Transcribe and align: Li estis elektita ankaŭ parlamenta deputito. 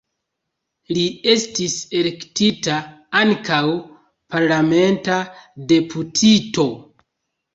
Li 0.97 1.01
estis 1.33 1.73
elektita 1.99 2.77
ankaŭ 3.21 3.59
parlamenta 4.35 5.19
deputito. 5.73 6.67